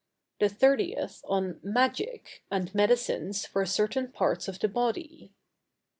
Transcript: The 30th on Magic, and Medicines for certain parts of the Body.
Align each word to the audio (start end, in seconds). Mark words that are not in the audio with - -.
The 0.39 0.47
30th 0.47 1.21
on 1.25 1.59
Magic, 1.61 2.43
and 2.49 2.73
Medicines 2.73 3.45
for 3.45 3.63
certain 3.67 4.11
parts 4.11 4.47
of 4.47 4.57
the 4.57 4.67
Body. 4.67 5.31